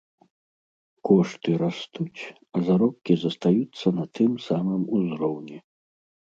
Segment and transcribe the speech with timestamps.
[1.09, 2.21] Кошты растуць,
[2.55, 5.57] а заробкі застаюцца на тым самым узроўні.